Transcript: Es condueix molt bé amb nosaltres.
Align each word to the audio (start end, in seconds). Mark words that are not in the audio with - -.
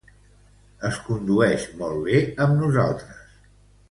Es 0.89 0.95
condueix 1.09 1.67
molt 1.81 2.01
bé 2.07 2.23
amb 2.47 2.57
nosaltres. 2.65 3.25